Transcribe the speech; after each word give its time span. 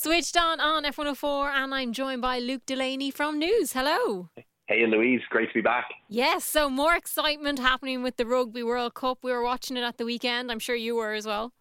Switched 0.00 0.36
on 0.36 0.60
on 0.60 0.84
F104, 0.84 1.50
and 1.54 1.74
I'm 1.74 1.92
joined 1.92 2.22
by 2.22 2.38
Luke 2.38 2.62
Delaney 2.64 3.10
from 3.10 3.36
News. 3.36 3.72
Hello. 3.72 4.28
Hey, 4.68 4.86
Louise, 4.86 5.22
great 5.28 5.48
to 5.48 5.54
be 5.54 5.60
back. 5.60 5.88
Yes, 6.08 6.44
so 6.44 6.70
more 6.70 6.94
excitement 6.94 7.58
happening 7.58 8.04
with 8.04 8.16
the 8.16 8.24
Rugby 8.24 8.62
World 8.62 8.94
Cup. 8.94 9.18
We 9.22 9.32
were 9.32 9.42
watching 9.42 9.76
it 9.76 9.82
at 9.82 9.98
the 9.98 10.04
weekend. 10.04 10.52
I'm 10.52 10.60
sure 10.60 10.76
you 10.76 10.94
were 10.94 11.14
as 11.14 11.26
well. 11.26 11.52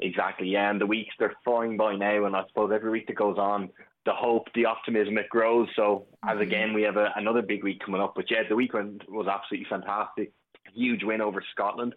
Exactly, 0.00 0.48
yeah, 0.48 0.68
and 0.68 0.78
the 0.78 0.84
weeks 0.84 1.14
they're 1.18 1.32
flying 1.44 1.78
by 1.78 1.96
now, 1.96 2.26
and 2.26 2.36
I 2.36 2.42
suppose 2.48 2.70
every 2.74 2.90
week 2.90 3.06
that 3.06 3.16
goes 3.16 3.38
on, 3.38 3.70
the 4.04 4.12
hope, 4.12 4.48
the 4.54 4.66
optimism, 4.66 5.16
it 5.16 5.30
grows. 5.30 5.68
So, 5.74 6.08
as 6.24 6.32
mm-hmm. 6.32 6.42
again, 6.42 6.74
we 6.74 6.82
have 6.82 6.98
a, 6.98 7.10
another 7.16 7.40
big 7.40 7.64
week 7.64 7.80
coming 7.82 8.02
up. 8.02 8.12
But 8.14 8.30
yeah, 8.30 8.42
the 8.46 8.54
weekend 8.54 9.02
was 9.08 9.28
absolutely 9.28 9.66
fantastic. 9.70 10.34
Huge 10.74 11.04
win 11.04 11.22
over 11.22 11.42
Scotland 11.52 11.94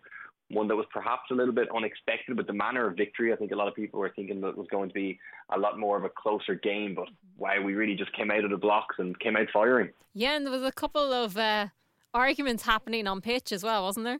one 0.53 0.67
that 0.67 0.75
was 0.75 0.85
perhaps 0.91 1.23
a 1.31 1.33
little 1.33 1.53
bit 1.53 1.67
unexpected, 1.75 2.35
but 2.35 2.47
the 2.47 2.53
manner 2.53 2.87
of 2.87 2.97
victory, 2.97 3.33
I 3.33 3.35
think 3.35 3.51
a 3.51 3.55
lot 3.55 3.67
of 3.67 3.75
people 3.75 3.99
were 3.99 4.11
thinking 4.15 4.41
that 4.41 4.49
it 4.49 4.57
was 4.57 4.67
going 4.69 4.89
to 4.89 4.93
be 4.93 5.19
a 5.53 5.59
lot 5.59 5.79
more 5.79 5.97
of 5.97 6.03
a 6.03 6.09
closer 6.09 6.55
game. 6.55 6.95
But 6.95 7.07
wow, 7.37 7.61
we 7.63 7.73
really 7.73 7.95
just 7.95 8.13
came 8.13 8.31
out 8.31 8.43
of 8.43 8.51
the 8.51 8.57
blocks 8.57 8.95
and 8.99 9.19
came 9.19 9.35
out 9.35 9.47
firing. 9.53 9.89
Yeah, 10.13 10.35
and 10.35 10.45
there 10.45 10.51
was 10.51 10.63
a 10.63 10.71
couple 10.71 11.13
of 11.13 11.37
uh, 11.37 11.67
arguments 12.13 12.63
happening 12.63 13.07
on 13.07 13.21
pitch 13.21 13.51
as 13.51 13.63
well, 13.63 13.83
wasn't 13.83 14.05
there? 14.05 14.19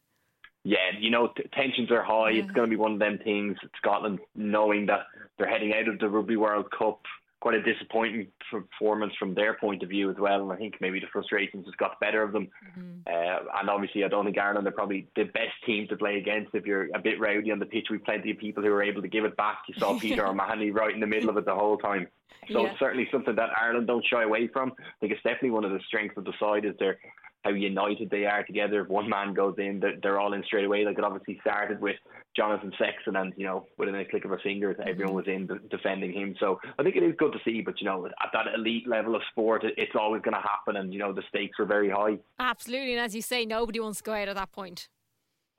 Yeah, 0.64 0.92
you 1.00 1.10
know, 1.10 1.30
t- 1.36 1.44
tensions 1.54 1.92
are 1.92 2.04
high. 2.04 2.32
Yeah. 2.32 2.44
It's 2.44 2.52
going 2.52 2.70
to 2.70 2.76
be 2.76 2.80
one 2.80 2.94
of 2.94 3.00
them 3.00 3.20
things. 3.24 3.58
Scotland 3.78 4.20
knowing 4.36 4.86
that 4.88 5.08
they're 5.38 5.50
heading 5.50 5.74
out 5.74 5.88
of 5.88 6.00
the 6.00 6.08
Rugby 6.08 6.38
World 6.38 6.68
Cup 6.78 7.02
quite 7.42 7.56
a 7.56 7.62
disappointing 7.62 8.28
performance 8.52 9.14
from 9.18 9.34
their 9.34 9.56
point 9.56 9.82
of 9.82 9.90
view 9.90 10.10
as 10.12 10.16
well. 10.18 10.44
And 10.44 10.52
I 10.52 10.56
think 10.56 10.76
maybe 10.80 11.00
the 11.00 11.08
frustrations 11.12 11.66
just 11.66 11.78
got 11.78 12.00
better 12.00 12.22
of 12.22 12.32
them. 12.32 12.48
Mm-hmm. 12.78 13.00
Uh, 13.08 13.60
and 13.60 13.70
obviously, 13.70 14.06
I 14.06 14.08
don't 14.08 14.26
think 14.26 14.38
Ireland 14.38 14.68
are 14.68 14.72
probably 14.72 15.08
the 15.16 15.24
best 15.24 15.54
team 15.66 15.88
to 15.88 15.98
play 15.98 16.18
against. 16.18 16.54
If 16.54 16.68
you're 16.68 16.90
a 16.96 17.00
bit 17.00 17.20
rowdy 17.20 17.52
on 17.52 17.58
the 17.58 17.66
pitch, 17.66 17.88
we've 17.90 18.04
plenty 18.04 18.32
of 18.32 18.38
people 18.38 18.64
who 18.64 18.72
are 18.72 18.84
able 18.84 19.02
to 19.02 19.08
give 19.08 19.26
it 19.26 19.36
back. 19.38 19.64
You 19.68 19.74
saw 19.78 20.00
Peter 20.00 20.26
O'Mahony 20.26 20.70
right 20.70 20.94
in 20.94 21.02
the 21.02 21.08
middle 21.08 21.30
of 21.30 21.38
it 21.38 21.46
the 21.46 21.56
whole 21.56 21.78
time. 21.78 22.08
So 22.52 22.62
yeah. 22.62 22.70
it's 22.70 22.80
certainly 22.80 23.08
something 23.12 23.36
that 23.36 23.50
Ireland 23.60 23.88
don't 23.88 24.06
shy 24.06 24.24
away 24.24 24.48
from. 24.48 24.74
I 24.78 24.84
think 25.00 25.12
it's 25.12 25.24
definitely 25.24 25.52
one 25.52 25.66
of 25.66 25.72
the 25.72 25.80
strengths 25.88 26.18
of 26.18 26.26
the 26.26 26.34
side 26.40 26.66
is 26.66 26.76
their 26.80 27.00
how 27.44 27.52
united 27.52 28.10
they 28.10 28.26
are 28.26 28.44
together. 28.44 28.82
If 28.82 28.90
one 28.90 29.10
man 29.10 29.34
goes 29.34 29.56
in, 29.58 29.80
they're, 29.80 29.98
they're 30.02 30.20
all 30.20 30.34
in 30.34 30.44
straight 30.44 30.66
away. 30.66 30.86
Like 30.86 30.98
it 30.98 31.04
obviously 31.04 31.40
started 31.42 31.82
with 31.82 31.96
Jonathan 32.36 32.72
Sexton, 32.78 33.16
and 33.16 33.34
you 33.36 33.46
know, 33.46 33.68
within 33.78 33.96
a 33.96 34.06
click 34.06 34.26
of 34.26 34.32
a 34.32 34.38
finger, 34.38 34.76
everyone 34.88 35.24
mm-hmm. 35.24 35.48
was 35.48 35.60
in 35.62 35.70
defending 35.70 36.14
him. 36.14 36.36
So 36.40 36.60
I 36.78 36.84
think 36.84 36.96
it 36.96 37.04
is 37.04 37.16
good 37.18 37.34
to 37.34 37.40
see. 37.44 37.62
But 37.62 37.82
you 37.82 37.86
know, 37.86 38.06
at 38.06 38.30
that 38.34 38.46
elite 38.56 38.88
level 38.88 39.16
of 39.16 39.22
sport, 39.32 39.64
it's 39.64 39.96
always 40.00 40.22
going 40.22 40.36
to 40.36 40.42
happen, 40.42 40.78
and 40.78 40.94
you 40.94 41.00
know, 41.00 41.14
the 41.14 41.24
stakes 41.30 41.60
are 41.60 41.66
very 41.66 41.90
high. 41.90 42.20
Absolutely, 42.40 42.94
and 42.94 43.02
as 43.02 43.16
you 43.16 43.22
say, 43.22 43.46
nobody 43.46 43.80
wants 43.80 44.00
to 44.00 44.04
go 44.04 44.14
out 44.14 44.28
at 44.28 44.36
that 44.36 44.52
point. 44.52 44.88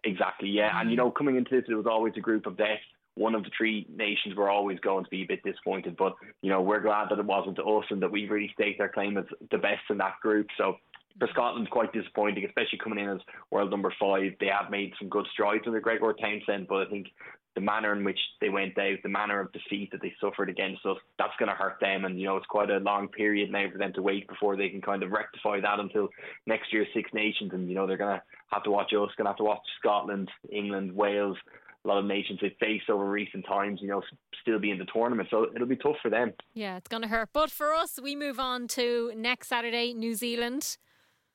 Exactly, 0.05 0.48
yeah. 0.48 0.80
And 0.80 0.91
you 0.91 0.96
mm-hmm. 0.96 1.06
know, 1.06 1.11
coming 1.11 1.36
into 1.36 1.50
this, 1.50 1.64
it 1.69 1.74
was 1.74 1.86
always 1.86 2.14
a 2.17 2.20
group 2.20 2.46
of 2.46 2.56
death 2.56 2.80
one 3.14 3.34
of 3.34 3.44
the 3.44 3.50
three 3.56 3.86
nations 3.94 4.34
were 4.34 4.48
always 4.48 4.78
going 4.80 5.05
to 5.05 5.11
be 5.11 5.22
a 5.22 5.27
bit 5.27 5.42
disappointed. 5.42 5.96
But, 5.96 6.14
you 6.41 6.50
know, 6.50 6.62
we're 6.62 6.80
glad 6.80 7.08
that 7.11 7.19
it 7.19 7.24
wasn't 7.24 7.58
us 7.58 7.84
and 7.91 8.00
that 8.02 8.11
we've 8.11 8.30
really 8.30 8.50
staked 8.55 8.80
our 8.80 8.89
claim 8.89 9.19
as 9.19 9.24
the 9.50 9.58
best 9.58 9.83
in 9.91 9.98
that 9.98 10.19
group. 10.22 10.46
So 10.56 10.77
for 11.18 11.28
Scotland, 11.32 11.70
quite 11.70 11.92
disappointing, 11.92 12.44
especially 12.44 12.78
coming 12.82 12.98
in 12.98 13.10
as 13.10 13.20
world 13.50 13.70
number 13.70 13.92
five. 14.00 14.32
They 14.41 14.46
have 14.46 14.70
made 14.70 14.92
some 14.98 15.08
good 15.08 15.27
strides 15.32 15.64
under 15.66 15.80
Gregor 15.80 16.12
Townsend, 16.12 16.68
but 16.68 16.86
I 16.86 16.91
think 16.91 17.08
the 17.55 17.60
manner 17.60 17.94
in 17.94 18.02
which 18.02 18.18
they 18.41 18.48
went 18.48 18.78
out, 18.78 18.96
the 19.02 19.08
manner 19.08 19.40
of 19.40 19.52
defeat 19.52 19.90
that 19.92 20.00
they 20.00 20.14
suffered 20.20 20.48
against 20.48 20.86
us, 20.86 20.96
that's 21.18 21.36
going 21.38 21.50
to 21.50 21.55
hurt 21.55 21.77
them. 21.80 22.05
And, 22.05 22.18
you 22.18 22.27
know, 22.27 22.36
it's 22.36 22.46
quite 22.46 22.70
a 22.70 22.78
long 22.78 23.08
period 23.08 23.50
now 23.50 23.66
for 23.70 23.78
them 23.78 23.92
to 23.94 24.02
wait 24.02 24.27
before 24.27 24.56
they 24.56 24.70
can 24.70 24.80
kind 24.80 25.02
of 25.02 25.10
rectify 25.10 25.60
that 25.60 25.78
until 25.78 26.08
next 26.46 26.72
year's 26.72 26.88
Six 26.94 27.10
Nations. 27.12 27.50
And, 27.52 27.68
you 27.68 27.74
know, 27.74 27.86
they're 27.86 27.98
going 27.98 28.16
to 28.16 28.22
have 28.52 28.62
to 28.62 28.70
watch 28.70 28.92
us, 28.92 29.10
going 29.16 29.24
to 29.24 29.30
have 29.30 29.36
to 29.36 29.44
watch 29.44 29.60
Scotland, 29.78 30.30
England, 30.50 30.92
Wales, 30.94 31.36
a 31.84 31.88
lot 31.88 31.98
of 31.98 32.05
nations 32.05 32.38
they've 32.40 32.52
faced 32.60 32.88
over 32.88 33.05
recent 33.05 33.44
times, 33.44 33.80
you 33.83 33.88
know, 33.88 34.02
still 34.40 34.58
be 34.58 34.70
in 34.70 34.78
the 34.78 34.86
tournament. 34.92 35.28
So 35.30 35.48
it'll 35.55 35.66
be 35.66 35.77
tough 35.77 35.96
for 36.00 36.10
them. 36.10 36.33
Yeah, 36.55 36.77
it's 36.77 36.88
going 36.88 37.02
to 37.02 37.08
hurt. 37.08 37.30
But 37.33 37.50
for 37.50 37.74
us, 37.74 37.98
we 38.02 38.14
move 38.14 38.38
on 38.38 38.68
to 38.68 39.12
next 39.16 39.48
Saturday, 39.48 39.92
New 39.92 40.14
Zealand. 40.14 40.78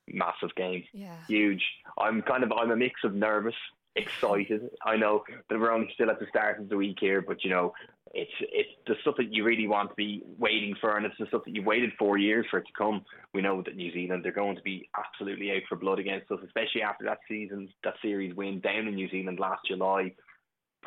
Massive 0.08 0.54
game. 0.56 0.84
Yeah. 0.94 1.16
Huge. 1.28 1.64
I'm 2.00 2.22
kind 2.22 2.44
of, 2.44 2.52
I'm 2.52 2.72
a 2.72 2.76
mix 2.76 3.02
of 3.04 3.14
nervous, 3.14 3.56
excited. 3.96 4.70
I 4.86 4.96
know 4.96 5.24
that 5.50 5.60
we're 5.60 5.72
only 5.72 5.90
still 5.94 6.10
at 6.10 6.20
the 6.20 6.28
start 6.28 6.60
of 6.60 6.70
the 6.70 6.78
week 6.78 6.98
here, 7.00 7.22
but 7.22 7.44
you 7.44 7.50
know, 7.50 7.74
it's 8.14 8.32
it's 8.40 8.70
the 8.88 8.96
stuff 9.02 9.16
that 9.18 9.34
you 9.34 9.44
really 9.44 9.68
want 9.68 9.90
to 9.90 9.96
be 9.96 10.24
waiting 10.38 10.76
for, 10.80 10.96
and 10.96 11.06
it's 11.06 11.18
the 11.20 11.28
stuff 11.28 11.42
that 11.46 11.54
you've 11.54 11.66
waited 11.66 11.92
four 12.00 12.18
years 12.18 12.46
for 12.50 12.60
it 12.60 12.66
to 12.66 12.74
come. 12.78 13.04
We 13.34 13.42
know 13.42 13.62
that 13.64 13.76
New 13.76 13.92
Zealand 13.92 14.24
they're 14.24 14.32
going 14.32 14.56
to 14.56 14.62
be 14.62 14.90
absolutely 14.98 15.52
out 15.52 15.64
for 15.68 15.76
blood 15.76 16.00
against 16.00 16.32
us, 16.32 16.40
especially 16.46 16.84
after 16.84 17.04
that 17.06 17.20
season, 17.28 17.68
that 17.84 17.96
series 18.02 18.34
win 18.34 18.62
down 18.62 18.88
in 18.88 18.96
New 18.96 19.10
Zealand 19.10 19.40
last 19.40 19.62
July 19.68 20.14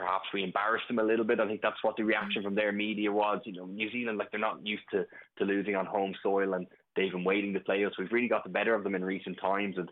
perhaps 0.01 0.25
we 0.33 0.43
embarrassed 0.43 0.89
them 0.89 0.99
a 0.99 1.03
little 1.03 1.25
bit. 1.25 1.41
I 1.41 1.47
think 1.47 1.61
that's 1.61 1.83
what 1.83 1.97
the 1.97 2.05
reaction 2.05 2.43
mm. 2.43 2.45
from 2.47 2.55
their 2.55 2.73
media 2.73 3.13
was. 3.13 3.41
You 3.45 3.53
know, 3.53 3.67
New 3.67 3.91
Zealand, 3.91 4.19
like 4.19 4.31
they're 4.31 4.41
not 4.41 4.65
used 4.67 4.85
to, 4.93 5.05
to 5.39 5.45
losing 5.45 5.77
on 5.77 5.87
home 5.87 6.15
soil 6.23 6.55
and 6.55 6.67
they've 7.01 7.13
been 7.13 7.25
waiting 7.25 7.55
to 7.55 7.61
play 7.61 7.85
us. 7.85 7.93
We've 7.99 8.13
really 8.13 8.29
got 8.29 8.45
the 8.45 8.51
better 8.51 8.75
of 8.75 8.85
them 8.85 8.95
in 8.95 9.05
recent 9.05 9.39
times. 9.41 9.77
And 9.79 9.91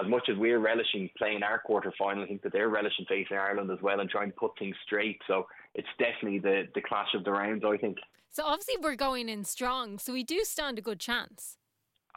as 0.00 0.08
much 0.08 0.28
as 0.30 0.36
we're 0.36 0.58
relishing 0.58 1.08
playing 1.16 1.42
our 1.42 1.58
quarter 1.58 1.92
final, 1.98 2.24
I 2.24 2.26
think 2.26 2.42
that 2.42 2.52
they're 2.52 2.68
relishing 2.68 3.06
facing 3.08 3.36
Ireland 3.36 3.70
as 3.70 3.80
well 3.82 4.00
and 4.00 4.10
trying 4.10 4.30
to 4.30 4.36
put 4.36 4.52
things 4.58 4.74
straight. 4.84 5.20
So 5.26 5.46
it's 5.74 5.88
definitely 5.98 6.40
the, 6.40 6.64
the 6.74 6.80
clash 6.80 7.14
of 7.14 7.24
the 7.24 7.32
rounds, 7.32 7.62
I 7.64 7.76
think. 7.76 7.98
So 8.30 8.44
obviously 8.44 8.76
we're 8.80 8.96
going 8.96 9.28
in 9.28 9.44
strong, 9.44 9.98
so 9.98 10.12
we 10.12 10.24
do 10.24 10.40
stand 10.42 10.78
a 10.78 10.82
good 10.82 10.98
chance. 10.98 11.58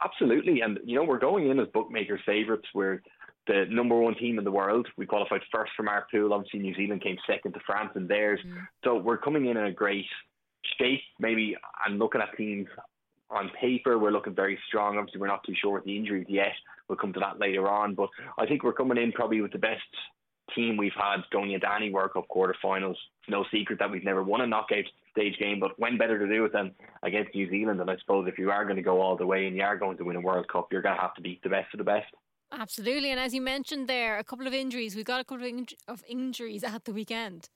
Absolutely. 0.02 0.60
And, 0.60 0.78
you 0.84 0.96
know, 0.96 1.04
we're 1.04 1.18
going 1.18 1.50
in 1.50 1.60
as 1.60 1.68
bookmakers' 1.72 2.20
favourites. 2.26 2.66
We're 2.74 3.02
the 3.46 3.64
number 3.70 3.98
one 3.98 4.14
team 4.14 4.38
in 4.38 4.44
the 4.44 4.50
world. 4.50 4.86
We 4.96 5.06
qualified 5.06 5.40
first 5.52 5.72
from 5.76 5.88
our 5.88 6.06
pool. 6.10 6.32
Obviously, 6.32 6.60
New 6.60 6.74
Zealand 6.74 7.02
came 7.02 7.16
second 7.26 7.52
to 7.52 7.60
France 7.64 7.92
and 7.94 8.08
theirs. 8.08 8.40
Mm. 8.46 8.66
So 8.84 8.96
we're 8.96 9.18
coming 9.18 9.46
in 9.46 9.56
in 9.56 9.66
a 9.66 9.72
great 9.72 10.06
shape, 10.78 11.00
maybe, 11.20 11.56
and 11.86 11.98
looking 11.98 12.20
at 12.20 12.36
teams 12.36 12.66
on 13.30 13.50
paper, 13.60 13.98
we're 13.98 14.10
looking 14.10 14.34
very 14.34 14.58
strong. 14.68 14.98
Obviously, 14.98 15.20
we're 15.20 15.26
not 15.26 15.44
too 15.44 15.54
sure 15.60 15.74
with 15.74 15.84
the 15.84 15.96
injuries 15.96 16.26
yet. 16.28 16.52
We'll 16.88 16.98
come 16.98 17.12
to 17.14 17.20
that 17.20 17.40
later 17.40 17.68
on. 17.68 17.94
But 17.94 18.08
I 18.38 18.46
think 18.46 18.62
we're 18.62 18.72
coming 18.72 18.98
in 18.98 19.12
probably 19.12 19.40
with 19.40 19.52
the 19.52 19.58
best 19.58 19.82
team 20.54 20.76
we've 20.76 20.92
had 20.96 21.18
going 21.32 21.52
into 21.52 21.72
any 21.72 21.90
World 21.90 22.12
Cup 22.12 22.26
quarterfinals. 22.34 22.92
It's 22.92 23.28
no 23.28 23.44
secret 23.52 23.78
that 23.80 23.90
we've 23.90 24.04
never 24.04 24.22
won 24.22 24.42
a 24.42 24.46
knockout 24.46 24.84
stage 25.10 25.38
game, 25.38 25.58
but 25.58 25.78
when 25.78 25.98
better 25.98 26.18
to 26.18 26.28
do 26.28 26.44
it 26.44 26.52
than 26.52 26.72
against 27.02 27.34
New 27.34 27.50
Zealand? 27.50 27.80
And 27.80 27.90
I 27.90 27.96
suppose 27.98 28.28
if 28.28 28.38
you 28.38 28.50
are 28.50 28.64
going 28.64 28.76
to 28.76 28.82
go 28.82 29.00
all 29.00 29.16
the 29.16 29.26
way 29.26 29.46
and 29.46 29.56
you 29.56 29.62
are 29.62 29.76
going 29.76 29.96
to 29.96 30.04
win 30.04 30.16
a 30.16 30.20
World 30.20 30.46
Cup, 30.48 30.68
you're 30.70 30.82
going 30.82 30.94
to 30.94 31.00
have 31.00 31.14
to 31.14 31.22
beat 31.22 31.42
the 31.42 31.48
best 31.48 31.72
of 31.74 31.78
the 31.78 31.84
best. 31.84 32.06
Absolutely, 32.52 33.10
and 33.10 33.18
as 33.18 33.34
you 33.34 33.40
mentioned 33.40 33.88
there, 33.88 34.18
a 34.18 34.24
couple 34.24 34.46
of 34.46 34.54
injuries. 34.54 34.94
We've 34.94 35.04
got 35.04 35.20
a 35.20 35.24
couple 35.24 35.44
of, 35.44 35.48
in- 35.48 35.66
of 35.88 36.04
injuries 36.08 36.62
at 36.62 36.84
the 36.84 36.92
weekend. 36.92 37.48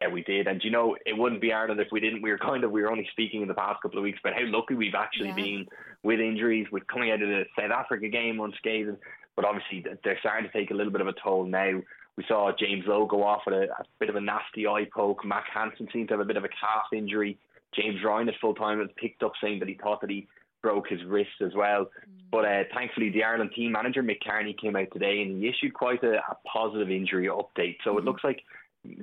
Yeah, 0.00 0.08
we 0.08 0.22
did, 0.22 0.46
and 0.46 0.62
you 0.62 0.70
know 0.70 0.96
it 1.06 1.16
wouldn't 1.16 1.40
be 1.40 1.52
Ireland 1.52 1.80
if 1.80 1.88
we 1.92 2.00
didn't. 2.00 2.22
We 2.22 2.30
were 2.30 2.38
kind 2.38 2.64
of 2.64 2.70
we 2.70 2.82
were 2.82 2.90
only 2.90 3.08
speaking 3.12 3.42
in 3.42 3.48
the 3.48 3.54
past 3.54 3.80
couple 3.80 3.98
of 3.98 4.02
weeks 4.02 4.18
about 4.22 4.34
how 4.34 4.46
lucky 4.46 4.74
we've 4.74 4.94
actually 4.94 5.28
yeah. 5.28 5.34
been 5.34 5.66
with 6.02 6.20
injuries, 6.20 6.66
with 6.70 6.86
coming 6.88 7.10
out 7.10 7.22
of 7.22 7.28
the 7.28 7.44
South 7.58 7.70
Africa 7.70 8.08
game 8.08 8.40
unscathed. 8.40 8.96
But 9.36 9.44
obviously 9.44 9.84
they're 10.04 10.18
starting 10.20 10.48
to 10.48 10.56
take 10.56 10.70
a 10.70 10.74
little 10.74 10.92
bit 10.92 11.00
of 11.00 11.08
a 11.08 11.14
toll 11.22 11.44
now. 11.44 11.80
We 12.16 12.24
saw 12.28 12.52
James 12.56 12.84
Lowe 12.86 13.06
go 13.06 13.24
off 13.24 13.42
with 13.46 13.54
a, 13.54 13.62
a 13.64 13.84
bit 13.98 14.08
of 14.08 14.16
a 14.16 14.20
nasty 14.20 14.66
eye 14.66 14.86
poke. 14.94 15.24
Mack 15.24 15.46
Hansen 15.52 15.88
seemed 15.92 16.08
to 16.08 16.14
have 16.14 16.20
a 16.20 16.24
bit 16.24 16.36
of 16.36 16.44
a 16.44 16.48
calf 16.48 16.92
injury. 16.92 17.38
James 17.74 17.98
Ryan 18.04 18.28
at 18.28 18.34
full 18.40 18.54
time 18.54 18.78
has 18.80 18.88
picked 18.96 19.22
up 19.22 19.32
saying 19.42 19.58
that 19.58 19.68
he 19.68 19.74
thought 19.74 20.00
that 20.00 20.10
he 20.10 20.28
broke 20.62 20.88
his 20.88 21.04
wrist 21.04 21.42
as 21.44 21.54
well. 21.54 21.84
Mm. 21.84 22.24
But 22.30 22.44
uh, 22.44 22.62
thankfully, 22.74 23.10
the 23.10 23.24
Ireland 23.24 23.50
team 23.54 23.72
manager 23.72 24.02
Mick 24.02 24.22
Kearney 24.26 24.56
came 24.60 24.76
out 24.76 24.88
today 24.92 25.22
and 25.22 25.42
he 25.42 25.48
issued 25.48 25.74
quite 25.74 26.02
a, 26.02 26.16
a 26.16 26.36
positive 26.50 26.90
injury 26.90 27.26
update. 27.26 27.76
So 27.84 27.94
mm. 27.94 27.98
it 27.98 28.04
looks 28.04 28.24
like 28.24 28.40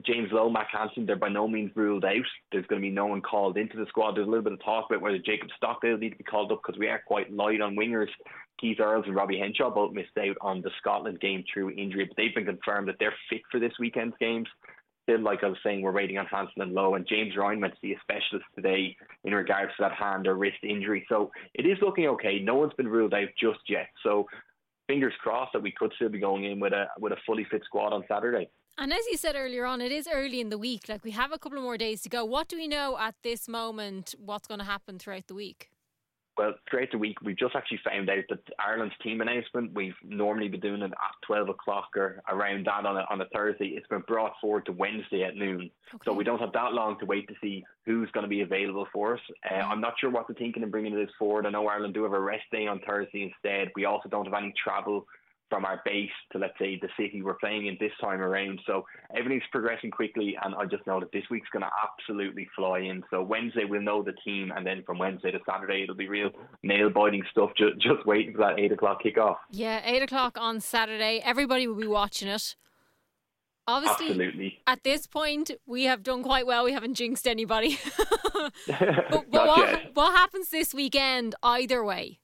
James 0.06 0.30
Lowe, 0.32 0.50
Mack 0.50 0.68
Hansen, 0.72 1.06
they're 1.06 1.16
by 1.16 1.30
no 1.30 1.48
means 1.48 1.72
ruled 1.76 2.06
out. 2.06 2.26
There's 2.52 2.66
going 2.68 2.82
to 2.82 2.88
be 2.88 2.94
no 2.94 3.08
one 3.08 3.22
called 3.22 3.58
into 3.58 3.78
the 3.78 3.88
squad. 3.88 4.16
There's 4.16 4.28
a 4.28 4.30
little 4.30 4.44
bit 4.44 4.54
of 4.54 4.64
talk 4.64 4.86
about 4.90 5.02
whether 5.02 5.18
Jacob 5.18 5.50
Stockdale 5.58 5.98
need 5.98 6.12
to 6.12 6.18
be 6.18 6.24
called 6.24 6.52
up 6.52 6.62
because 6.64 6.80
we 6.80 6.88
are 6.88 7.02
quite 7.06 7.34
light 7.34 7.62
on 7.62 7.76
wingers. 7.76 8.10
Keith 8.60 8.80
Earls 8.80 9.06
and 9.08 9.16
Robbie 9.16 9.40
Henshaw 9.40 9.72
both 9.72 9.94
missed 9.94 10.18
out 10.20 10.36
on 10.42 10.62
the 10.62 10.70
Scotland 10.80 11.20
game 11.20 11.44
through 11.52 11.72
injury, 11.72 12.06
but 12.06 12.16
they've 12.16 12.36
been 12.36 12.46
confirmed 12.46 12.88
that 12.90 12.98
they're 13.00 13.16
fit 13.30 13.42
for 13.50 13.60
this 13.60 13.74
weekend's 13.80 14.16
games 14.20 14.48
still, 15.04 15.22
like 15.22 15.44
I 15.44 15.48
was 15.48 15.58
saying, 15.64 15.82
we're 15.82 15.92
waiting 15.92 16.18
on 16.18 16.26
Hansen 16.26 16.62
and 16.62 16.74
Lowe. 16.74 16.96
And 16.96 17.08
James 17.08 17.36
Ryan 17.36 17.62
went 17.62 17.74
to 17.74 17.80
see 17.82 17.94
a 17.94 18.00
specialist 18.02 18.46
today 18.56 18.96
in 19.24 19.34
regards 19.34 19.72
to 19.78 19.84
that 19.84 19.94
hand 19.94 20.28
or 20.28 20.36
wrist 20.36 20.58
injury. 20.64 21.06
So 21.10 21.32
it 21.54 21.66
is 21.66 21.78
looking 21.82 22.08
okay. 22.08 22.40
No 22.40 22.56
one's 22.56 22.74
been 22.74 22.88
ruled 22.88 23.14
out 23.14 23.30
just 23.40 23.60
yet. 23.68 23.88
So 24.04 24.28
fingers 24.92 25.14
crossed 25.22 25.54
that 25.54 25.62
we 25.62 25.72
could 25.72 25.94
still 25.96 26.10
be 26.10 26.20
going 26.20 26.44
in 26.44 26.60
with 26.60 26.74
a 26.74 26.88
with 27.00 27.14
a 27.14 27.16
fully 27.26 27.46
fit 27.50 27.64
squad 27.64 27.94
on 27.94 28.04
Saturday. 28.10 28.50
And 28.78 28.92
as 28.92 29.00
you 29.10 29.18
said 29.18 29.36
earlier 29.38 29.66
on, 29.66 29.80
it 29.80 29.92
is 29.92 30.08
early 30.12 30.42
in 30.42 30.50
the 30.50 30.58
week. 30.58 30.90
Like 30.90 31.04
we 31.04 31.12
have 31.12 31.32
a 31.32 31.40
couple 31.40 31.58
of 31.58 31.64
more 31.64 31.78
days 31.78 32.02
to 32.02 32.10
go. 32.10 32.26
What 32.26 32.50
do 32.50 32.58
we 32.58 32.68
know 32.68 32.98
at 33.00 33.16
this 33.24 33.48
moment? 33.48 34.16
What's 34.20 34.48
going 34.48 34.60
to 34.60 34.66
happen 34.66 35.00
throughout 35.00 35.28
the 35.28 35.34
week? 35.34 35.71
Well, 36.38 36.54
throughout 36.70 36.92
the 36.92 36.98
week, 36.98 37.22
we've 37.22 37.38
just 37.38 37.56
actually 37.56 37.80
found 37.84 38.10
out 38.10 38.24
that 38.30 38.40
Ireland's 38.58 38.96
team 39.04 39.22
announcement, 39.22 39.74
we've 39.74 39.96
normally 40.04 40.48
been 40.48 40.60
doing 40.60 40.82
it 40.82 40.92
at 40.92 41.28
12 41.28 41.50
o'clock 41.50 41.90
or 41.96 42.22
around 42.30 42.66
that 42.68 42.86
on 42.86 42.98
a, 42.98 43.06
on 43.10 43.22
a 43.22 43.26
Thursday. 43.34 43.74
It's 43.76 43.88
been 43.88 44.04
brought 44.08 44.34
forward 44.40 44.66
to 44.68 44.72
Wednesday 44.72 45.24
at 45.24 45.36
noon. 45.36 45.70
Okay. 45.94 46.04
So 46.06 46.14
we 46.14 46.24
don't 46.24 46.40
have 46.40 46.54
that 46.54 46.74
long 46.74 46.98
to 47.00 47.06
wait 47.06 47.28
to 47.28 47.36
see 47.42 47.64
who's 47.86 48.10
going 48.12 48.24
to 48.24 48.30
be 48.30 48.42
available 48.42 48.88
for 48.94 49.16
us. 49.16 49.22
Uh, 49.50 49.56
I'm 49.56 49.82
not 49.82 49.94
sure 50.00 50.10
what 50.10 50.28
they're 50.28 50.36
thinking 50.36 50.64
in 50.64 50.72
bringing 50.72 50.96
this 50.96 51.10
forward. 51.20 51.46
I 51.46 51.50
know 51.50 51.68
Ireland 51.68 51.94
do 51.94 52.04
have 52.04 52.14
a 52.14 52.20
rest 52.20 52.46
day 52.52 52.68
on 52.68 52.80
Thursday 52.80 53.24
instead. 53.24 53.70
We 53.76 53.86
also 53.86 54.08
don't 54.08 54.26
have 54.26 54.34
any 54.34 54.54
travel 54.64 55.06
from 55.52 55.66
our 55.66 55.82
base 55.84 56.10
to 56.32 56.38
let's 56.38 56.58
say 56.58 56.80
the 56.82 56.88
city 56.98 57.22
we're 57.22 57.34
playing 57.34 57.68
in 57.68 57.76
this 57.82 57.92
time 58.00 58.22
around. 58.22 58.62
So 58.66 58.86
everything's 59.14 59.44
progressing 59.52 59.92
quickly, 59.92 60.38
and 60.42 60.56
I 60.56 60.66
just 60.66 60.88
know 60.88 61.02
that 61.02 61.12
this 61.12 61.26
week's 61.30 61.50
going 61.50 61.64
to 61.64 61.70
absolutely 61.84 62.48
fly 62.56 62.80
in. 62.80 63.04
So 63.10 63.22
Wednesday 63.22 63.66
we'll 63.66 63.82
know 63.82 64.02
the 64.02 64.14
team, 64.24 64.54
and 64.56 64.66
then 64.66 64.82
from 64.86 64.98
Wednesday 64.98 65.30
to 65.32 65.40
Saturday 65.46 65.84
it'll 65.84 65.96
be 65.96 66.08
real 66.08 66.30
nail 66.64 66.90
biting 66.90 67.24
stuff. 67.30 67.52
Just 67.58 67.82
just 67.82 68.06
waiting 68.06 68.32
for 68.32 68.40
that 68.40 68.60
eight 68.60 68.72
o'clock 68.72 69.04
kickoff. 69.04 69.36
Yeah, 69.52 69.82
eight 69.84 70.02
o'clock 70.02 70.38
on 70.40 70.62
Saturday. 70.62 71.22
Everybody 71.24 71.68
will 71.68 71.76
be 71.76 71.88
watching 71.88 72.30
it. 72.30 72.56
Obviously, 73.68 74.08
Absolutely. 74.08 74.60
at 74.66 74.84
this 74.84 75.06
point, 75.06 75.52
we 75.68 75.84
have 75.84 76.02
done 76.02 76.24
quite 76.24 76.48
well. 76.48 76.64
We 76.64 76.72
haven't 76.72 76.96
jinxed 76.96 77.28
anybody. 77.28 77.78
but, 78.34 79.30
but 79.30 79.32
what, 79.32 79.92
what 79.94 80.16
happens 80.16 80.50
this 80.50 80.74
weekend 80.74 81.36
either 81.44 81.84
way? 81.84 82.20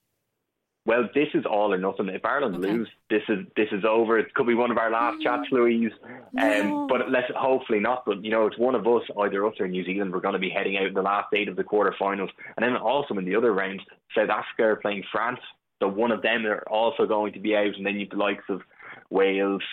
Well, 0.87 1.09
this 1.13 1.27
is 1.33 1.45
all 1.45 1.73
or 1.73 1.77
nothing. 1.77 2.07
If 2.07 2.23
Ireland 2.23 2.55
okay. 2.55 2.71
lose, 2.71 2.87
this 3.09 3.21
is 3.27 3.39
this 3.57 3.67
is 3.73 3.83
over. 3.83 4.17
It 4.17 4.33
could 4.33 4.47
be 4.47 4.53
one 4.53 4.71
of 4.71 4.77
our 4.77 4.89
last 4.89 5.21
chats, 5.21 5.43
Louise. 5.51 5.91
No. 6.31 6.61
Um, 6.61 6.87
but 6.87 7.11
let's 7.11 7.27
hopefully 7.35 7.81
not. 7.81 8.05
But 8.05 8.23
you 8.23 8.31
know, 8.31 8.47
it's 8.47 8.57
one 8.57 8.73
of 8.73 8.87
us, 8.87 9.03
either 9.19 9.45
us 9.45 9.55
or 9.59 9.67
New 9.67 9.83
Zealand. 9.83 10.13
We're 10.13 10.21
going 10.21 10.31
to 10.31 10.39
be 10.39 10.49
heading 10.49 10.77
out 10.77 10.85
in 10.85 10.93
the 10.93 11.01
last 11.01 11.27
eight 11.33 11.49
of 11.49 11.57
the 11.57 11.63
quarterfinals, 11.65 12.29
and 12.55 12.63
then 12.63 12.77
also 12.77 13.15
in 13.15 13.25
the 13.25 13.35
other 13.35 13.53
round, 13.53 13.81
South 14.15 14.29
Africa 14.29 14.63
are 14.63 14.75
playing 14.77 15.03
France. 15.11 15.41
So 15.81 15.89
one 15.89 16.13
of 16.13 16.21
them 16.21 16.45
are 16.45 16.63
also 16.71 17.05
going 17.05 17.33
to 17.33 17.39
be 17.41 17.53
out, 17.53 17.75
and 17.75 17.85
then 17.85 17.97
you've 17.97 18.11
the 18.11 18.15
likes 18.15 18.45
of 18.47 18.61
Wales. 19.09 19.63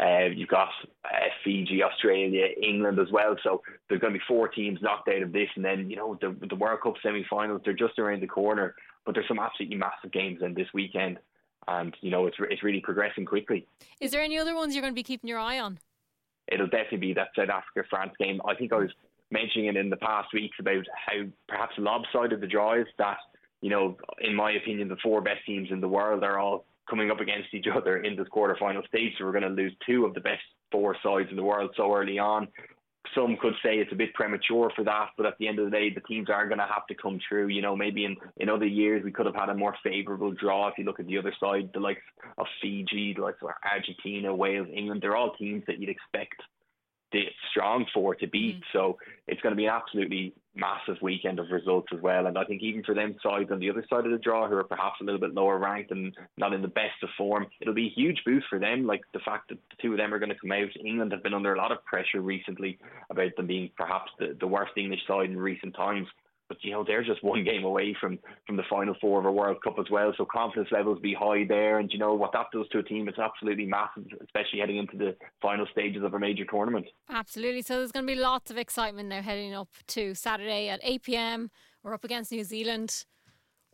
Uh, 0.00 0.30
you've 0.34 0.48
got 0.48 0.70
uh, 1.04 1.28
Fiji, 1.44 1.82
Australia, 1.82 2.46
England 2.60 2.98
as 2.98 3.12
well. 3.12 3.36
So 3.42 3.60
there's 3.88 4.00
going 4.00 4.14
to 4.14 4.18
be 4.18 4.24
four 4.26 4.48
teams 4.48 4.80
knocked 4.80 5.10
out 5.10 5.22
of 5.22 5.32
this, 5.32 5.48
and 5.56 5.64
then 5.64 5.90
you 5.90 5.96
know 5.96 6.18
the 6.22 6.34
the 6.48 6.56
World 6.56 6.80
Cup 6.82 6.94
semi-finals. 7.02 7.60
They're 7.66 7.74
just 7.74 7.98
around 7.98 8.22
the 8.22 8.26
corner 8.26 8.74
but 9.04 9.14
there's 9.14 9.28
some 9.28 9.38
absolutely 9.38 9.76
massive 9.76 10.12
games 10.12 10.40
in 10.42 10.54
this 10.54 10.68
weekend, 10.74 11.18
and 11.68 11.94
you 12.00 12.10
know 12.10 12.26
it's 12.26 12.36
it's 12.50 12.62
really 12.62 12.80
progressing 12.80 13.24
quickly. 13.24 13.66
Is 14.00 14.10
there 14.10 14.22
any 14.22 14.38
other 14.38 14.54
ones 14.54 14.74
you're 14.74 14.82
going 14.82 14.92
to 14.92 14.98
be 14.98 15.02
keeping 15.02 15.28
your 15.28 15.38
eye 15.38 15.60
on? 15.60 15.78
It'll 16.50 16.66
definitely 16.66 16.98
be 16.98 17.14
that 17.14 17.28
South 17.36 17.48
Africa 17.48 17.86
France 17.88 18.12
game. 18.18 18.40
I 18.46 18.54
think 18.54 18.72
I 18.72 18.76
was 18.76 18.90
mentioning 19.30 19.68
it 19.68 19.76
in 19.76 19.90
the 19.90 19.96
past 19.96 20.28
weeks 20.34 20.56
about 20.60 20.84
how 21.06 21.22
perhaps 21.48 21.74
the 21.76 21.82
lopsided 21.82 22.40
the 22.40 22.46
draw 22.46 22.74
is. 22.74 22.86
That 22.98 23.18
you 23.60 23.70
know, 23.70 23.96
in 24.20 24.34
my 24.34 24.52
opinion, 24.52 24.88
the 24.88 24.96
four 25.02 25.20
best 25.20 25.44
teams 25.46 25.68
in 25.70 25.80
the 25.80 25.88
world 25.88 26.22
are 26.22 26.38
all 26.38 26.66
coming 26.88 27.10
up 27.10 27.20
against 27.20 27.54
each 27.54 27.66
other 27.74 27.98
in 27.98 28.16
this 28.16 28.28
quarterfinal 28.28 28.86
stage. 28.86 29.12
So 29.18 29.24
we're 29.24 29.32
going 29.32 29.42
to 29.42 29.48
lose 29.48 29.72
two 29.86 30.04
of 30.04 30.14
the 30.14 30.20
best 30.20 30.42
four 30.70 30.96
sides 31.02 31.28
in 31.30 31.36
the 31.36 31.42
world 31.42 31.70
so 31.76 31.94
early 31.94 32.18
on 32.18 32.48
some 33.14 33.36
could 33.40 33.54
say 33.62 33.76
it's 33.76 33.92
a 33.92 33.96
bit 33.96 34.14
premature 34.14 34.70
for 34.74 34.84
that, 34.84 35.10
but 35.16 35.26
at 35.26 35.38
the 35.38 35.48
end 35.48 35.58
of 35.58 35.66
the 35.66 35.70
day, 35.70 35.90
the 35.90 36.00
teams 36.00 36.28
are 36.30 36.46
going 36.46 36.58
to 36.58 36.66
have 36.66 36.86
to 36.88 36.94
come 36.94 37.20
through. 37.28 37.48
You 37.48 37.62
know, 37.62 37.76
maybe 37.76 38.04
in, 38.04 38.16
in 38.38 38.48
other 38.48 38.66
years 38.66 39.04
we 39.04 39.12
could 39.12 39.26
have 39.26 39.34
had 39.34 39.48
a 39.48 39.54
more 39.54 39.74
favourable 39.82 40.32
draw. 40.32 40.68
If 40.68 40.74
you 40.78 40.84
look 40.84 41.00
at 41.00 41.06
the 41.06 41.18
other 41.18 41.34
side, 41.40 41.70
the 41.72 41.80
likes 41.80 42.02
of 42.38 42.46
Fiji, 42.60 43.14
the 43.14 43.22
likes 43.22 43.38
of 43.42 43.50
Argentina, 43.64 44.34
Wales, 44.34 44.68
England, 44.72 45.00
they're 45.02 45.16
all 45.16 45.34
teams 45.34 45.62
that 45.66 45.78
you'd 45.78 45.90
expect 45.90 46.40
strong 47.50 47.86
for 47.92 48.14
to 48.14 48.26
beat. 48.26 48.56
Mm. 48.56 48.62
So 48.72 48.98
it's 49.26 49.40
going 49.40 49.52
to 49.52 49.56
be 49.56 49.66
an 49.66 49.72
absolutely 49.74 50.34
massive 50.54 50.96
weekend 51.02 51.38
of 51.38 51.50
results 51.50 51.88
as 51.92 52.00
well. 52.00 52.26
And 52.26 52.38
I 52.38 52.44
think 52.44 52.62
even 52.62 52.84
for 52.84 52.94
them 52.94 53.16
sides 53.22 53.50
on 53.50 53.58
the 53.58 53.70
other 53.70 53.84
side 53.90 54.04
of 54.04 54.12
the 54.12 54.18
draw, 54.18 54.48
who 54.48 54.56
are 54.56 54.64
perhaps 54.64 55.00
a 55.00 55.04
little 55.04 55.20
bit 55.20 55.34
lower 55.34 55.58
ranked 55.58 55.90
and 55.90 56.16
not 56.36 56.52
in 56.52 56.62
the 56.62 56.68
best 56.68 57.02
of 57.02 57.08
form, 57.16 57.46
it'll 57.60 57.74
be 57.74 57.86
a 57.86 58.00
huge 58.00 58.22
boost 58.24 58.46
for 58.48 58.58
them. 58.58 58.86
Like 58.86 59.02
the 59.12 59.20
fact 59.20 59.48
that 59.48 59.58
the 59.70 59.76
two 59.82 59.92
of 59.92 59.98
them 59.98 60.14
are 60.14 60.18
going 60.18 60.30
to 60.30 60.38
come 60.40 60.52
out. 60.52 60.68
England 60.84 61.12
have 61.12 61.22
been 61.22 61.34
under 61.34 61.54
a 61.54 61.58
lot 61.58 61.72
of 61.72 61.84
pressure 61.84 62.20
recently 62.20 62.78
about 63.10 63.34
them 63.36 63.46
being 63.46 63.70
perhaps 63.76 64.10
the, 64.18 64.36
the 64.38 64.46
worst 64.46 64.72
English 64.76 65.00
side 65.06 65.30
in 65.30 65.38
recent 65.38 65.74
times 65.74 66.06
but 66.54 66.64
you 66.64 66.72
know 66.72 66.84
they're 66.84 67.04
just 67.04 67.22
one 67.22 67.44
game 67.44 67.64
away 67.64 67.96
from 68.00 68.18
from 68.46 68.56
the 68.56 68.62
final 68.70 68.94
four 69.00 69.18
of 69.18 69.26
a 69.26 69.32
World 69.32 69.58
Cup 69.62 69.78
as 69.78 69.86
well. 69.90 70.12
So 70.16 70.26
confidence 70.30 70.68
levels 70.70 70.98
be 71.00 71.14
high 71.14 71.44
there, 71.48 71.78
and 71.78 71.90
you 71.92 71.98
know 71.98 72.14
what 72.14 72.32
that 72.32 72.46
does 72.52 72.68
to 72.72 72.78
a 72.78 72.82
team, 72.82 73.08
it's 73.08 73.18
absolutely 73.18 73.66
massive, 73.66 74.04
especially 74.22 74.60
heading 74.60 74.78
into 74.78 74.96
the 74.96 75.16
final 75.42 75.66
stages 75.72 76.02
of 76.02 76.14
a 76.14 76.18
major 76.18 76.44
tournament. 76.44 76.86
Absolutely. 77.10 77.62
So 77.62 77.78
there's 77.78 77.92
going 77.92 78.06
to 78.06 78.12
be 78.12 78.18
lots 78.18 78.50
of 78.50 78.58
excitement 78.58 79.08
now 79.08 79.22
heading 79.22 79.54
up 79.54 79.68
to 79.88 80.14
Saturday 80.14 80.68
at 80.68 80.80
8 80.82 81.02
p.m. 81.02 81.50
We're 81.82 81.94
up 81.94 82.04
against 82.04 82.32
New 82.32 82.44
Zealand. 82.44 83.04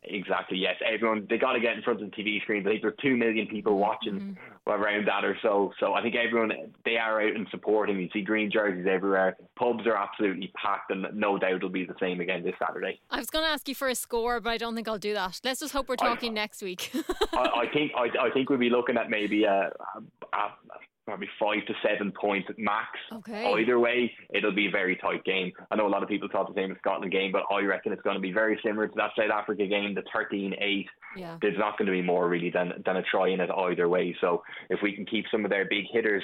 Exactly. 0.03 0.57
Yes, 0.57 0.75
everyone 0.83 1.27
they 1.29 1.37
got 1.37 1.53
to 1.53 1.59
get 1.59 1.75
in 1.75 1.83
front 1.83 2.01
of 2.01 2.09
the 2.09 2.15
TV 2.15 2.41
screens. 2.41 2.65
I 2.65 2.71
think 2.71 2.81
there's 2.81 2.95
two 3.01 3.15
million 3.15 3.45
people 3.45 3.77
watching 3.77 4.13
mm-hmm. 4.13 4.69
around 4.71 5.07
that 5.07 5.23
or 5.23 5.37
so. 5.43 5.71
So 5.79 5.93
I 5.93 6.01
think 6.01 6.15
everyone 6.15 6.51
they 6.85 6.97
are 6.97 7.21
out 7.21 7.35
and 7.35 7.47
supporting. 7.51 7.99
You 7.99 8.09
see 8.11 8.21
green 8.21 8.49
jerseys 8.51 8.87
everywhere. 8.89 9.37
Pubs 9.59 9.85
are 9.85 9.95
absolutely 9.95 10.51
packed, 10.55 10.89
and 10.89 11.05
no 11.13 11.37
doubt 11.37 11.53
it'll 11.53 11.69
be 11.69 11.85
the 11.85 11.95
same 11.99 12.19
again 12.19 12.43
this 12.43 12.55
Saturday. 12.57 12.99
I 13.11 13.17
was 13.17 13.29
going 13.29 13.45
to 13.45 13.51
ask 13.51 13.69
you 13.69 13.75
for 13.75 13.89
a 13.89 13.95
score, 13.95 14.39
but 14.39 14.49
I 14.49 14.57
don't 14.57 14.73
think 14.73 14.87
I'll 14.87 14.97
do 14.97 15.13
that. 15.13 15.39
Let's 15.43 15.59
just 15.59 15.71
hope 15.71 15.87
we're 15.87 15.97
talking 15.97 16.31
I, 16.31 16.33
next 16.33 16.63
week. 16.63 16.91
I, 17.33 17.37
I, 17.37 17.65
think 17.71 17.91
I, 17.95 18.27
I 18.27 18.31
think 18.31 18.49
we'll 18.49 18.57
be 18.57 18.71
looking 18.71 18.97
at 18.97 19.09
maybe 19.11 19.43
a, 19.43 19.71
a, 20.33 20.37
a 20.37 20.49
probably 21.11 21.27
five 21.37 21.65
to 21.67 21.73
seven 21.85 22.13
points 22.13 22.47
at 22.49 22.57
max. 22.57 22.87
Okay. 23.11 23.51
Either 23.53 23.77
way, 23.79 24.09
it'll 24.33 24.53
be 24.53 24.67
a 24.67 24.71
very 24.71 24.95
tight 24.95 25.25
game. 25.25 25.51
I 25.69 25.75
know 25.75 25.85
a 25.85 25.89
lot 25.89 26.03
of 26.03 26.07
people 26.07 26.29
thought 26.31 26.47
the 26.47 26.57
same 26.57 26.71
as 26.71 26.77
Scotland 26.77 27.11
game, 27.11 27.33
but 27.33 27.43
I 27.53 27.63
reckon 27.63 27.91
it's 27.91 28.01
going 28.01 28.15
to 28.15 28.21
be 28.21 28.31
very 28.31 28.57
similar 28.63 28.87
to 28.87 28.93
that 28.95 29.11
South 29.17 29.29
Africa 29.29 29.67
game, 29.67 29.93
the 29.93 30.03
13-8. 30.15 30.85
Yeah. 31.17 31.37
There's 31.41 31.57
not 31.57 31.77
going 31.77 31.87
to 31.87 31.91
be 31.91 32.01
more 32.01 32.29
really 32.29 32.49
than 32.49 32.71
than 32.85 32.95
a 32.95 33.03
try 33.03 33.27
in 33.27 33.41
it 33.41 33.49
either 33.49 33.89
way. 33.89 34.15
So 34.21 34.41
if 34.69 34.79
we 34.81 34.93
can 34.93 35.05
keep 35.05 35.25
some 35.29 35.43
of 35.43 35.51
their 35.51 35.65
big 35.65 35.83
hitters 35.91 36.23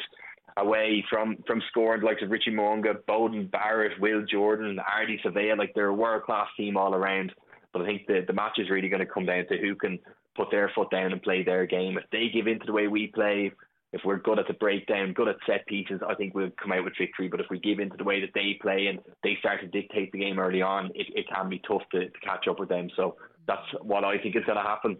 away 0.56 1.04
from 1.10 1.36
from 1.46 1.62
scoring 1.70 2.04
like 2.04 2.22
of 2.22 2.32
Richie 2.32 2.52
Mo'unga, 2.52 2.96
Beauden 3.10 3.52
Barrett, 3.52 4.00
Will 4.00 4.24
Jordan, 4.26 4.80
Ardie 4.80 5.22
Savea, 5.22 5.58
like 5.58 5.74
they're 5.76 5.88
a 5.88 5.94
world 5.94 6.24
class 6.24 6.48
team 6.56 6.78
all 6.78 6.96
around. 6.96 7.34
But 7.74 7.82
I 7.82 7.86
think 7.86 8.08
the 8.08 8.24
the 8.26 8.32
match 8.32 8.58
is 8.58 8.70
really 8.70 8.88
going 8.88 9.06
to 9.06 9.14
come 9.14 9.26
down 9.26 9.48
to 9.48 9.58
who 9.58 9.76
can 9.76 10.00
put 10.34 10.50
their 10.50 10.72
foot 10.74 10.92
down 10.92 11.12
and 11.12 11.22
play 11.22 11.44
their 11.44 11.66
game. 11.66 11.98
If 11.98 12.06
they 12.10 12.30
give 12.34 12.48
in 12.48 12.60
to 12.62 12.66
the 12.66 12.72
way 12.72 12.88
we 12.88 13.08
play, 13.08 13.52
if 13.94 14.02
we're 14.04 14.18
good 14.18 14.40
at 14.40 14.48
the 14.48 14.54
breakdown, 14.54 15.14
good 15.14 15.30
at 15.30 15.38
set 15.46 15.66
pieces, 15.68 16.02
I 16.08 16.14
think 16.16 16.34
we'll 16.34 16.52
come 16.62 16.72
out 16.72 16.84
with 16.84 16.94
victory. 16.98 17.28
But 17.30 17.40
if 17.40 17.48
we 17.50 17.60
give 17.60 17.80
in 17.80 17.90
to 17.90 17.98
the 17.98 18.04
way 18.04 18.20
that 18.22 18.32
they 18.34 18.58
play 18.62 18.88
and 18.88 19.00
they 19.24 19.38
start 19.40 19.62
to 19.62 19.68
dictate 19.68 20.12
the 20.12 20.20
game 20.20 20.40
early 20.40 20.62
on, 20.62 20.88
it, 20.94 21.08
it 21.16 21.26
can 21.34 21.50
be 21.50 21.62
tough 21.68 21.84
to, 21.92 22.10
to 22.10 22.20
catch 22.24 22.48
up 22.48 22.60
with 22.60 22.70
them. 22.70 22.90
So 22.96 23.16
that's 23.48 23.66
what 23.82 24.04
I 24.04 24.18
think 24.18 24.36
is 24.36 24.44
going 24.46 24.58
to 24.58 24.64
happen. 24.64 24.98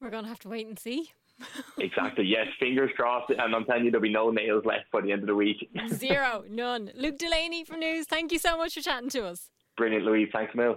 We're 0.00 0.10
going 0.10 0.24
to 0.24 0.28
have 0.28 0.40
to 0.40 0.48
wait 0.48 0.66
and 0.66 0.78
see. 0.78 1.10
exactly. 1.78 2.24
Yes, 2.24 2.46
fingers 2.58 2.90
crossed. 2.96 3.30
And 3.30 3.54
I'm 3.54 3.64
telling 3.64 3.84
you, 3.84 3.90
there'll 3.90 4.02
be 4.02 4.12
no 4.12 4.30
nails 4.30 4.64
left 4.64 4.90
by 4.92 5.00
the 5.02 5.12
end 5.12 5.22
of 5.22 5.28
the 5.28 5.34
week. 5.34 5.70
Zero, 5.88 6.44
none. 6.48 6.90
Luke 6.96 7.18
Delaney 7.18 7.64
from 7.64 7.80
News, 7.80 8.06
thank 8.06 8.32
you 8.32 8.38
so 8.38 8.56
much 8.56 8.74
for 8.74 8.80
chatting 8.80 9.10
to 9.10 9.26
us. 9.26 9.50
Brilliant, 9.76 10.04
Louise. 10.04 10.28
Thanks, 10.32 10.54
Mill. 10.54 10.68